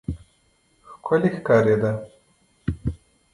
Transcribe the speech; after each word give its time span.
ښکلی 0.93 1.29
ښکارېده. 1.37 1.91